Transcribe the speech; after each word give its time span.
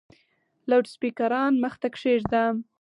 لوډسپیکران 0.69 1.53
مخ 1.63 1.73
ته 1.81 1.87
کښېږده! 1.93 2.43